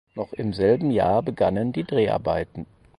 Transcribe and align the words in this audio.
Noch 0.15 0.33
im 0.33 0.51
selben 0.51 0.89
Jahr 0.89 1.21
begannen 1.21 1.73
die 1.73 1.83
Dreharbeiten. 1.83 2.65